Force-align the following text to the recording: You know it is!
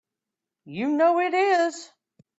You 0.65 0.87
know 0.89 1.19
it 1.19 1.35
is! 1.35 1.91